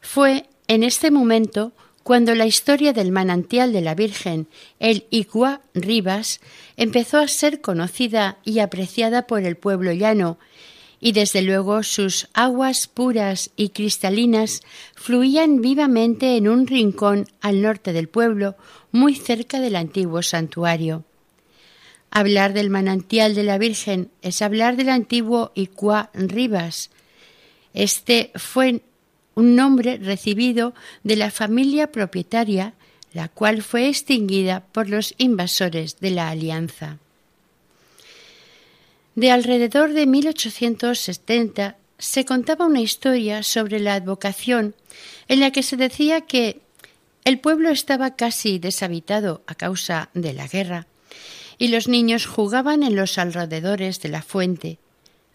[0.00, 1.72] Fue en este momento
[2.02, 4.48] cuando la historia del manantial de la Virgen,
[4.80, 6.40] el Iguá Rivas,
[6.76, 10.40] empezó a ser conocida y apreciada por el pueblo llano,
[11.04, 14.62] y desde luego sus aguas puras y cristalinas
[14.94, 18.56] fluían vivamente en un rincón al norte del pueblo,
[18.90, 21.04] muy cerca del antiguo santuario.
[22.10, 26.88] Hablar del manantial de la Virgen es hablar del antiguo Iguá Rivas.
[27.74, 28.80] Este fue
[29.34, 32.72] un nombre recibido de la familia propietaria,
[33.12, 36.98] la cual fue extinguida por los invasores de la Alianza.
[39.14, 44.74] De alrededor de 1870 se contaba una historia sobre la advocación
[45.28, 46.60] en la que se decía que
[47.24, 50.86] el pueblo estaba casi deshabitado a causa de la guerra
[51.58, 54.78] y los niños jugaban en los alrededores de la fuente,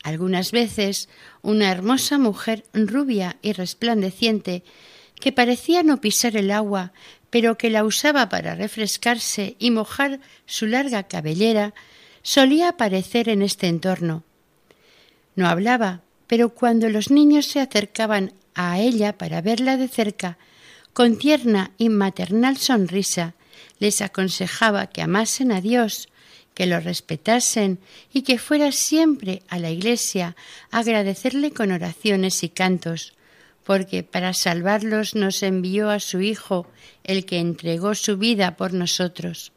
[0.04, 1.08] algunas veces
[1.42, 4.64] una hermosa mujer rubia y resplandeciente
[5.20, 6.94] que parecía no pisar el agua,
[7.30, 11.74] pero que la usaba para refrescarse y mojar su larga cabellera,
[12.22, 14.24] solía aparecer en este entorno.
[15.36, 20.38] No hablaba, pero cuando los niños se acercaban a ella para verla de cerca,
[20.94, 23.36] con tierna y maternal sonrisa,
[23.80, 26.10] les aconsejaba que amasen a Dios,
[26.54, 27.80] que lo respetasen
[28.12, 30.36] y que fuera siempre a la iglesia
[30.72, 33.14] a agradecerle con oraciones y cantos,
[33.64, 36.68] porque para salvarlos nos envió a su Hijo,
[37.04, 39.54] el que entregó su vida por nosotros.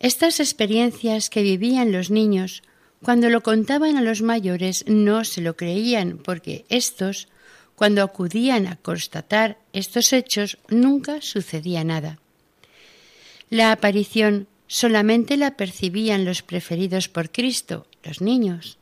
[0.00, 2.62] Estas experiencias que vivían los niños,
[3.02, 7.28] cuando lo contaban a los mayores, no se lo creían, porque éstos,
[7.74, 12.18] cuando acudían a constatar estos hechos, nunca sucedía nada.
[13.50, 18.77] La aparición solamente la percibían los preferidos por Cristo, los niños.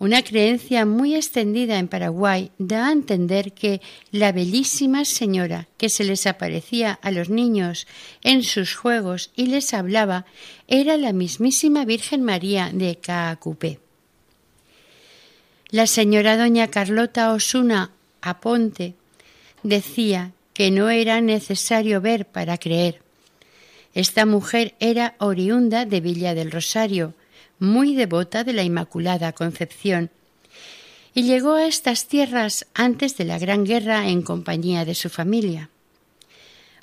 [0.00, 3.80] Una creencia muy extendida en Paraguay da a entender que
[4.12, 7.88] la bellísima señora que se les aparecía a los niños
[8.22, 10.24] en sus juegos y les hablaba
[10.68, 13.80] era la mismísima Virgen María de Caacupé.
[15.70, 17.90] La señora doña Carlota Osuna
[18.22, 18.94] Aponte
[19.64, 23.00] decía que no era necesario ver para creer.
[23.94, 27.14] Esta mujer era oriunda de Villa del Rosario,
[27.58, 30.10] muy devota de la Inmaculada Concepción,
[31.14, 35.70] y llegó a estas tierras antes de la Gran Guerra en compañía de su familia.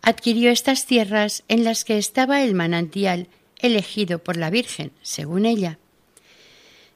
[0.02, 3.28] Adquirió estas tierras en las que estaba el manantial
[3.60, 5.80] elegido por la Virgen, según ella.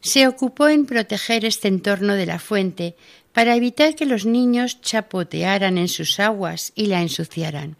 [0.01, 2.95] Se ocupó en proteger este entorno de la fuente
[3.33, 7.77] para evitar que los niños chapotearan en sus aguas y la ensuciaran.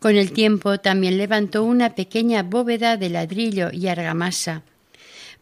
[0.00, 4.62] Con el tiempo también levantó una pequeña bóveda de ladrillo y argamasa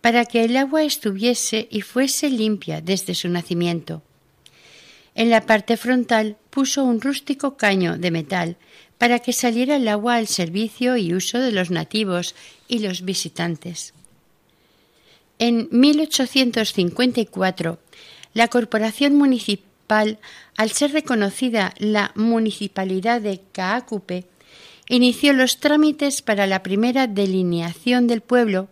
[0.00, 4.02] para que el agua estuviese y fuese limpia desde su nacimiento.
[5.14, 8.56] En la parte frontal puso un rústico caño de metal
[8.98, 12.34] para que saliera el agua al servicio y uso de los nativos
[12.66, 13.94] y los visitantes.
[15.38, 17.78] En 1854,
[18.34, 20.18] la Corporación Municipal,
[20.56, 24.26] al ser reconocida la Municipalidad de Caacupe,
[24.88, 28.68] inició los trámites para la primera delineación del pueblo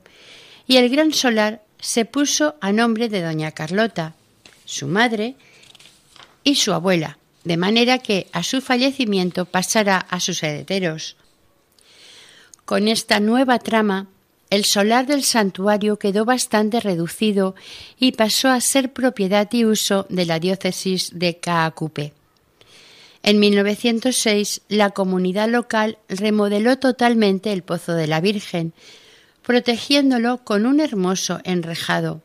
[0.67, 4.15] y el gran solar se puso a nombre de doña Carlota,
[4.65, 5.37] su madre
[6.43, 11.17] y su abuela, de manera que a su fallecimiento pasara a sus herederos.
[12.65, 14.09] Con esta nueva trama,
[14.51, 17.55] el solar del santuario quedó bastante reducido
[17.99, 22.13] y pasó a ser propiedad y uso de la diócesis de Caacupé.
[23.27, 28.73] En 1906, la comunidad local remodeló totalmente el Pozo de la Virgen,
[29.43, 32.23] protegiéndolo con un hermoso enrejado.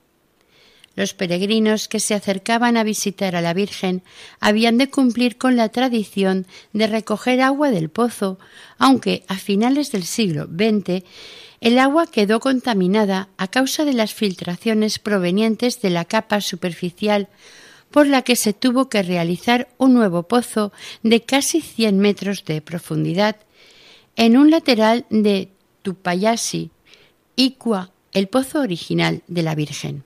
[0.95, 4.04] Los peregrinos que se acercaban a visitar a la Virgen
[4.39, 8.38] habían de cumplir con la tradición de recoger agua del pozo,
[8.78, 11.04] aunque a finales del siglo XX
[11.62, 17.28] el agua quedó contaminada a causa de las filtraciones provenientes de la capa superficial
[17.92, 20.72] por la que se tuvo que realizar un nuevo pozo
[21.04, 23.36] de casi 100 metros de profundidad
[24.16, 25.50] en un lateral de
[25.82, 26.72] Tupayasi,
[27.36, 30.04] Icua, el pozo original de la Virgen.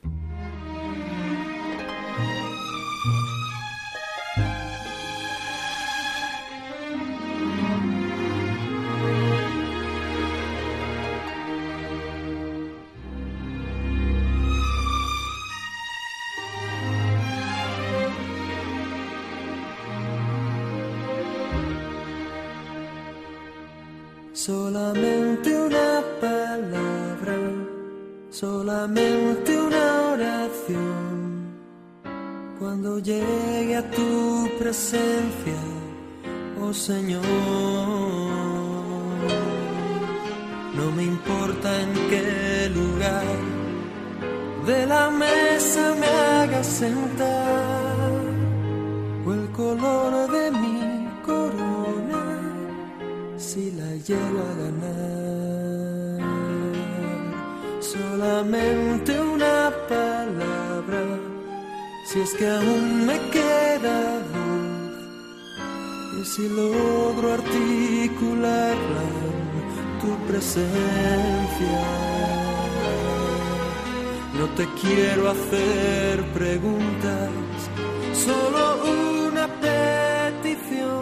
[28.85, 31.55] Solamente una oración.
[32.59, 35.59] Cuando llegue a tu presencia,
[36.61, 37.23] oh Señor,
[40.75, 43.25] no me importa en qué lugar
[44.67, 48.11] de la mesa me hagas sentar
[49.25, 52.23] o el color de mi corona
[53.37, 55.54] si la llego a ganar.
[57.95, 61.01] Solamente una palabra,
[62.05, 64.95] si es que aún me queda voz,
[66.19, 69.05] y si logro articularla
[70.01, 71.79] tu presencia.
[74.37, 77.29] No te quiero hacer preguntas,
[78.25, 78.61] solo
[79.29, 80.95] una petición.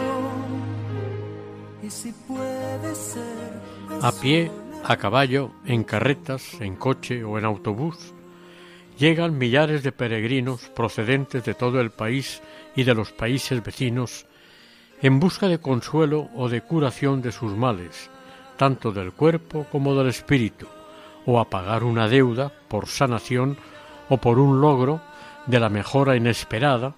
[1.82, 3.60] Y si puede ser
[4.00, 4.50] a pie,
[4.86, 8.14] a caballo, en carretas, en coche o en autobús,
[8.98, 12.42] llegan millares de peregrinos procedentes de todo el país
[12.76, 14.26] y de los países vecinos
[15.00, 18.10] en busca de consuelo o de curación de sus males,
[18.56, 20.66] tanto del cuerpo como del espíritu,
[21.26, 23.56] o a pagar una deuda por sanación
[24.08, 25.00] o por un logro
[25.46, 26.94] de la mejora inesperada,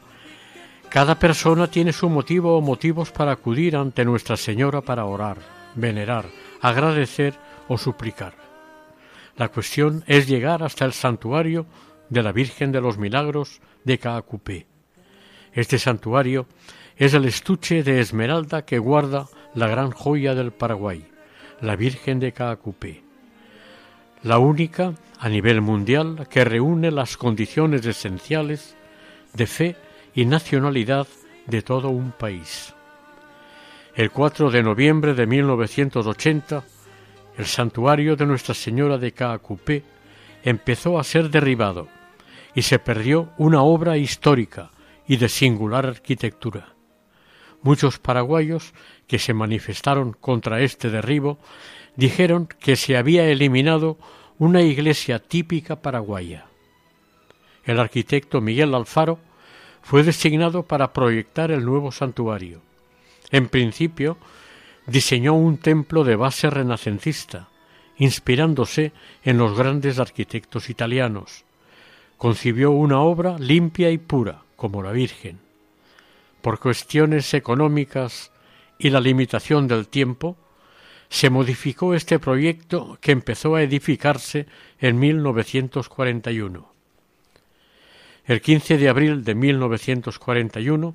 [0.88, 5.38] cada persona tiene su motivo o motivos para acudir ante Nuestra Señora para orar,
[5.74, 6.26] venerar,
[6.60, 7.34] agradecer
[7.68, 8.34] o suplicar.
[9.36, 11.66] La cuestión es llegar hasta el santuario
[12.08, 14.66] de la Virgen de los Milagros de Caacupé.
[15.52, 16.46] Este santuario
[16.96, 21.06] es el estuche de esmeralda que guarda la gran joya del Paraguay,
[21.60, 23.02] la Virgen de Caacupé.
[24.22, 28.76] La única a nivel mundial que reúne las condiciones esenciales
[29.34, 29.76] de fe
[30.14, 31.06] y nacionalidad
[31.46, 32.74] de todo un país.
[33.94, 36.64] El 4 de noviembre de 1980,
[37.36, 39.82] el santuario de Nuestra Señora de Caacupé
[40.42, 41.88] empezó a ser derribado
[42.54, 44.70] y se perdió una obra histórica
[45.06, 46.74] y de singular arquitectura.
[47.62, 48.72] Muchos paraguayos
[49.06, 51.38] que se manifestaron contra este derribo
[51.96, 53.98] dijeron que se había eliminado
[54.38, 56.46] una iglesia típica paraguaya.
[57.64, 59.18] El arquitecto Miguel Alfaro
[59.82, 62.60] fue designado para proyectar el nuevo santuario.
[63.30, 64.16] En principio,
[64.86, 67.48] diseñó un templo de base renacentista,
[67.98, 68.92] inspirándose
[69.24, 71.44] en los grandes arquitectos italianos.
[72.16, 75.38] Concibió una obra limpia y pura, como la Virgen.
[76.40, 78.30] Por cuestiones económicas
[78.78, 80.36] y la limitación del tiempo,
[81.08, 84.46] se modificó este proyecto que empezó a edificarse
[84.80, 86.72] en 1941.
[88.26, 90.94] El 15 de abril de 1941,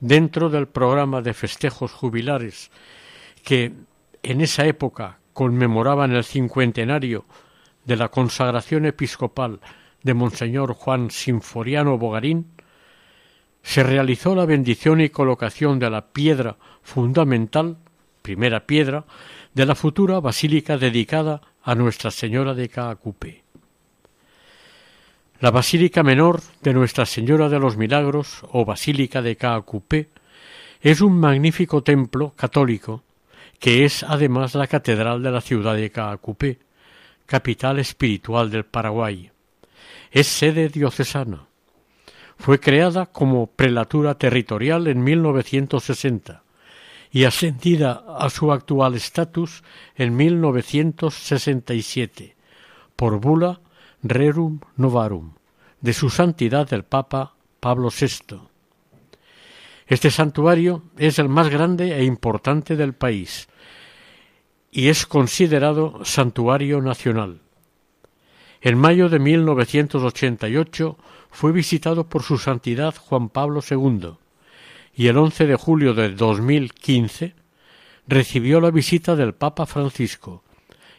[0.00, 2.70] dentro del programa de festejos jubilares
[3.44, 3.72] que
[4.22, 7.26] en esa época conmemoraban el cincuentenario
[7.84, 9.60] de la consagración episcopal
[10.02, 12.46] de Monseñor Juan Sinforiano Bogarín,
[13.62, 17.78] se realizó la bendición y colocación de la piedra fundamental,
[18.22, 19.04] primera piedra,
[19.54, 23.44] de la futura basílica dedicada a Nuestra Señora de Caacupé.
[25.40, 30.10] La Basílica Menor de Nuestra Señora de los Milagros o Basílica de Caacupé
[30.80, 33.03] es un magnífico templo católico
[33.64, 36.58] que es además la catedral de la ciudad de Caacupé,
[37.24, 39.30] capital espiritual del Paraguay.
[40.10, 41.46] Es sede diocesana.
[42.36, 46.42] Fue creada como prelatura territorial en 1960
[47.10, 49.64] y ascendida a su actual estatus
[49.96, 52.36] en 1967
[52.96, 53.62] por bula
[54.02, 55.36] Rerum Novarum
[55.80, 58.40] de su santidad el Papa Pablo VI.
[59.86, 63.48] Este santuario es el más grande e importante del país
[64.74, 67.38] y es considerado santuario nacional.
[68.60, 70.98] En mayo de 1988
[71.30, 74.14] fue visitado por su santidad Juan Pablo II
[74.96, 77.34] y el 11 de julio de 2015
[78.08, 80.42] recibió la visita del Papa Francisco,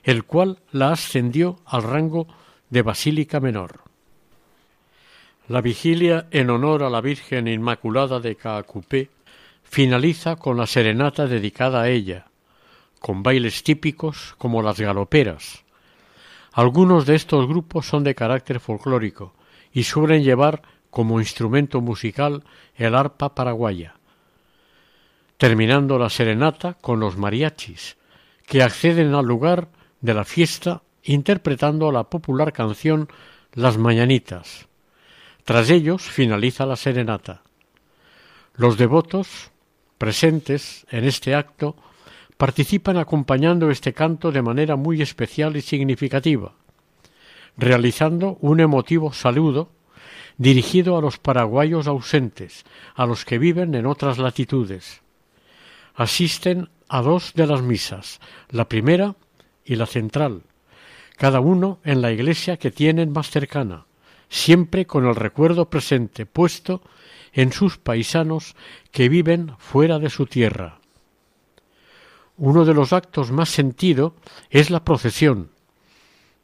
[0.03, 2.27] el cual la ascendió al rango
[2.69, 3.81] de Basílica Menor.
[5.49, 9.09] La vigilia en honor a la Virgen Inmaculada de Caacupé
[9.63, 12.27] finaliza con la serenata dedicada a ella,
[13.05, 15.63] con bailes típicos como las galoperas.
[16.53, 19.35] Algunos de estos grupos son de carácter folclórico
[19.71, 22.43] y suelen llevar como instrumento musical
[22.73, 23.93] el arpa paraguaya,
[25.37, 27.95] terminando la serenata con los mariachis,
[28.47, 29.67] que acceden al lugar
[30.01, 33.07] de la fiesta interpretando la popular canción
[33.53, 34.67] Las Mañanitas.
[35.43, 37.43] Tras ellos finaliza la serenata.
[38.55, 39.51] Los devotos
[39.99, 41.75] presentes en este acto
[42.37, 46.53] participan acompañando este canto de manera muy especial y significativa,
[47.57, 49.71] realizando un emotivo saludo
[50.37, 52.65] dirigido a los paraguayos ausentes,
[52.95, 55.01] a los que viven en otras latitudes.
[55.95, 58.19] Asisten a dos de las misas,
[58.49, 59.15] la primera
[59.63, 60.43] y la central,
[61.15, 63.85] cada uno en la iglesia que tienen más cercana,
[64.27, 66.81] siempre con el recuerdo presente puesto
[67.31, 68.55] en sus paisanos
[68.91, 70.79] que viven fuera de su tierra.
[72.37, 74.15] Uno de los actos más sentido
[74.49, 75.51] es la procesión.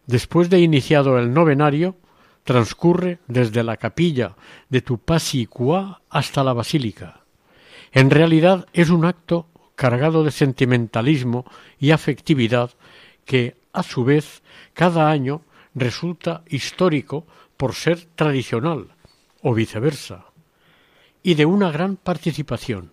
[0.07, 1.97] Después de iniciado el novenario,
[2.43, 4.35] transcurre desde la capilla
[4.69, 7.21] de Tupasicua hasta la basílica.
[7.91, 11.45] En realidad es un acto cargado de sentimentalismo
[11.79, 12.71] y afectividad
[13.25, 15.41] que, a su vez, cada año
[15.75, 17.25] resulta histórico
[17.57, 18.95] por ser tradicional
[19.41, 20.25] o viceversa,
[21.23, 22.91] y de una gran participación.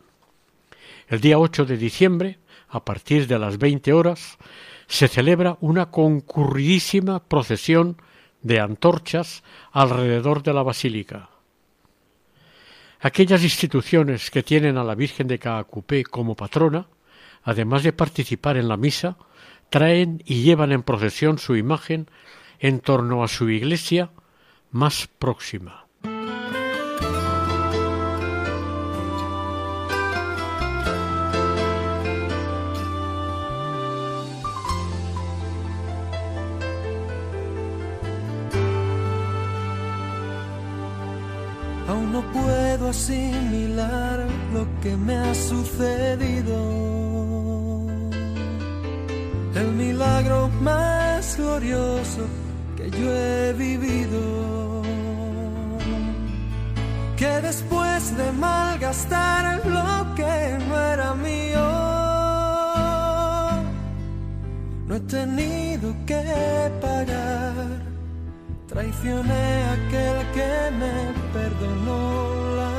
[1.09, 2.38] El día 8 de diciembre,
[2.68, 4.38] a partir de las veinte horas,
[4.86, 8.00] se celebra una concurridísima procesión
[8.42, 9.42] de antorchas
[9.72, 11.30] alrededor de la basílica.
[13.00, 16.88] Aquellas instituciones que tienen a la Virgen de Caacupé como patrona,
[17.42, 19.16] además de participar en la misa,
[19.70, 22.08] traen y llevan en procesión su imagen
[22.58, 24.10] en torno a su iglesia
[24.70, 25.88] más próxima.
[44.52, 46.56] Lo que me ha sucedido.
[49.54, 52.22] El milagro más glorioso
[52.76, 54.82] que yo he vivido.
[57.16, 61.68] Que después de malgastar lo que no era mío,
[64.86, 66.22] no he tenido que
[66.80, 67.88] pagar.
[68.68, 70.94] Traicioné a aquel que me
[71.32, 72.77] perdonó la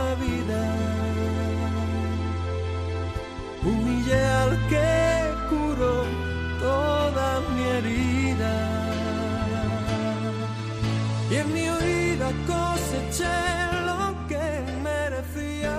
[3.70, 4.89] Humillé al que
[5.49, 6.05] curó
[6.59, 8.53] toda mi herida.
[11.32, 13.39] Y en mi huida coseché
[13.86, 14.45] lo que
[14.82, 15.78] merecía.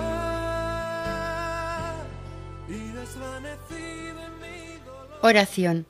[2.69, 5.19] Y desvanecido en mi dolor.
[5.21, 5.85] Oración.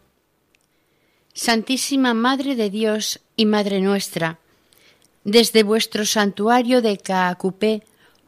[1.34, 4.40] Santísima Madre de Dios y Madre nuestra,
[5.24, 7.84] desde vuestro santuario de Caacupé,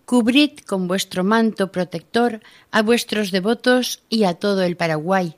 [0.05, 2.41] cubrid con vuestro manto protector
[2.71, 5.35] a vuestros devotos y a todo el Paraguay.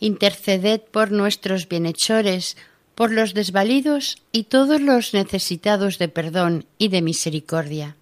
[0.00, 2.56] Interceded por nuestros bienhechores,
[2.94, 7.96] por los desvalidos y todos los necesitados de perdón y de misericordia.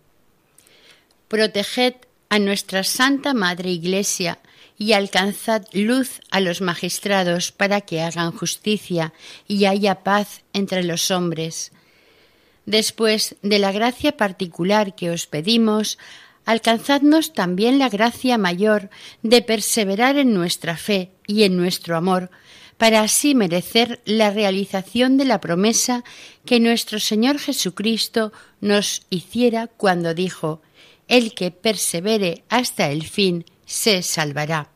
[1.28, 1.94] Proteged
[2.28, 4.38] a nuestra Santa Madre Iglesia
[4.78, 9.12] y alcanzad luz a los magistrados para que hagan justicia
[9.48, 11.72] y haya paz entre los hombres.
[12.66, 15.98] Después de la gracia particular que os pedimos,
[16.44, 18.90] alcanzadnos también la gracia mayor
[19.22, 22.30] de perseverar en nuestra fe y en nuestro amor,
[22.76, 26.04] para así merecer la realización de la promesa
[26.44, 30.60] que nuestro Señor Jesucristo nos hiciera cuando dijo
[31.08, 34.70] El que persevere hasta el fin se salvará.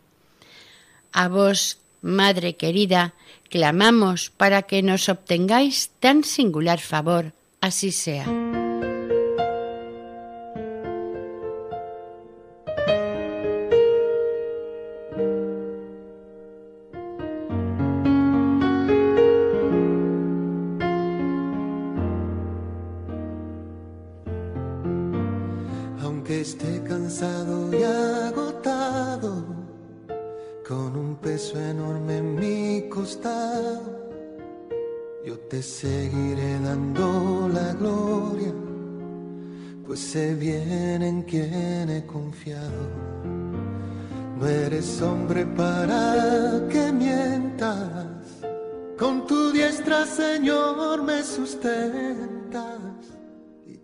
[1.12, 3.14] A vos, Madre querida,
[3.50, 8.49] clamamos para que nos obtengáis tan singular favor, así sea.